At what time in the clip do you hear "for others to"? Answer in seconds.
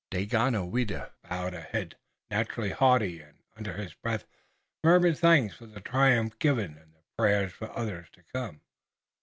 7.53-8.23